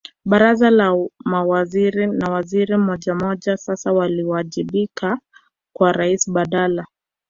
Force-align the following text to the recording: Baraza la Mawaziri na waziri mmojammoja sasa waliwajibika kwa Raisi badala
Baraza 0.25 0.69
la 0.71 1.07
Mawaziri 1.25 2.07
na 2.07 2.29
waziri 2.31 2.77
mmojammoja 2.77 3.57
sasa 3.57 3.93
waliwajibika 3.93 5.19
kwa 5.75 5.91
Raisi 5.91 6.31
badala 6.31 6.85